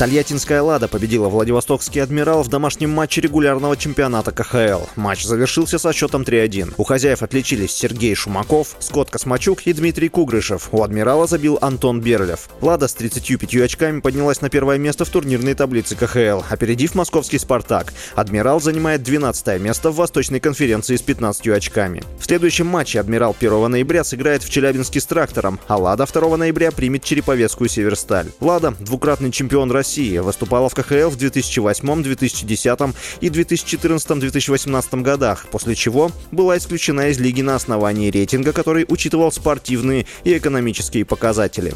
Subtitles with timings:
[0.00, 4.86] Тольяттинская «Лада» победила Владивостокский «Адмирал» в домашнем матче регулярного чемпионата КХЛ.
[4.96, 6.72] Матч завершился со счетом 3-1.
[6.78, 10.70] У хозяев отличились Сергей Шумаков, Скотт Космачук и Дмитрий Кугрышев.
[10.72, 12.48] У «Адмирала» забил Антон Берлев.
[12.62, 17.92] «Лада» с 35 очками поднялась на первое место в турнирной таблице КХЛ, опередив московский «Спартак».
[18.14, 22.02] «Адмирал» занимает 12 место в Восточной конференции с 15 очками.
[22.18, 26.70] В следующем матче «Адмирал» 1 ноября сыграет в Челябинске с «Трактором», а «Лада» 2 ноября
[26.72, 28.28] примет Череповецкую «Северсталь».
[28.40, 30.18] «Лада»— двукратный чемпион России России.
[30.18, 32.78] Выступала в КХЛ в 2008, 2010
[33.20, 40.06] и 2014-2018 годах, после чего была исключена из лиги на основании рейтинга, который учитывал спортивные
[40.22, 41.74] и экономические показатели.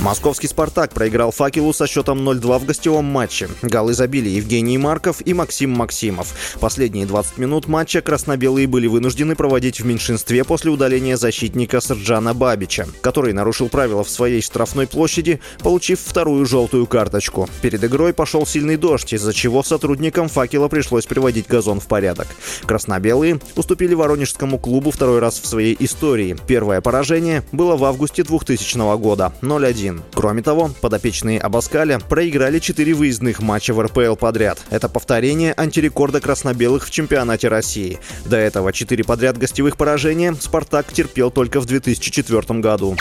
[0.00, 3.48] Московский «Спартак» проиграл «Факелу» со счетом 0-2 в гостевом матче.
[3.62, 6.32] Голы забили Евгений Марков и Максим Максимов.
[6.60, 12.86] Последние 20 минут матча красно-белые были вынуждены проводить в меньшинстве после удаления защитника Сарджана Бабича,
[13.00, 17.48] который нарушил правила в своей штрафной площади, получив вторую желтую карточку.
[17.60, 22.28] Перед игрой пошел сильный дождь, из-за чего сотрудникам «Факела» пришлось приводить газон в порядок.
[22.66, 26.36] Красно-белые уступили Воронежскому клубу второй раз в своей истории.
[26.46, 30.02] Первое поражение было в августе 2000 года– 0-1 1.
[30.14, 34.58] Кроме того, подопечные Абаскаля проиграли 4 выездных матча в РПЛ подряд.
[34.70, 37.98] Это повторение антирекорда красно-белых в чемпионате России.
[38.26, 42.96] До этого 4 подряд гостевых поражения «Спартак» терпел только в 2004 году.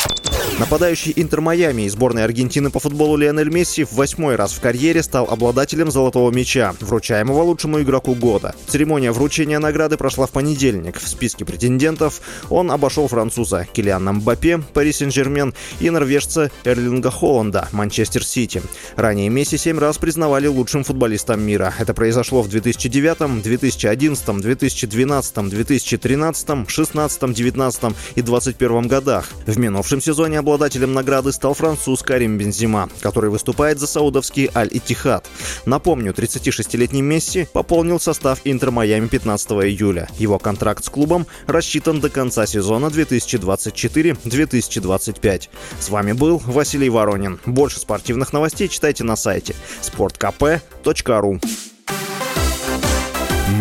[0.60, 5.04] Нападающий Интер Майами и сборной Аргентины по футболу Лионель Месси в восьмой раз в карьере
[5.04, 8.56] стал обладателем золотого мяча, вручаемого лучшему игроку года.
[8.68, 11.00] Церемония вручения награды прошла в понедельник.
[11.00, 18.26] В списке претендентов он обошел француза Килиана Мбаппе, Пари Сен-Жермен и норвежца Эрлинга Холланда, Манчестер
[18.26, 18.64] Сити.
[18.96, 21.72] Ранее Месси семь раз признавали лучшим футболистом мира.
[21.78, 27.84] Это произошло в 2009, 2011, 2012, 2013, 16, 19
[28.16, 29.30] и 21 годах.
[29.46, 35.30] В минувшем сезоне обладателем награды стал француз Карим Бензима, который выступает за саудовский Аль-Итихад.
[35.66, 40.08] Напомню, 36-летний Месси пополнил состав Интер Майами 15 июля.
[40.18, 45.50] Его контракт с клубом рассчитан до конца сезона 2024-2025.
[45.80, 47.42] С вами был Василий Воронин.
[47.46, 51.42] Больше спортивных новостей читайте на сайте sportkp.ru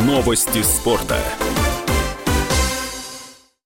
[0.04, 1.18] Новости спорта.